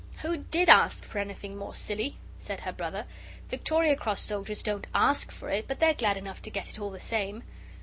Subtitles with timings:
[0.23, 3.05] "Who did ask for anything more, silly?" said her brother;
[3.51, 6.89] "Victoria Cross soldiers don't ASK for it; but they're glad enough to get it all
[6.89, 7.43] the same.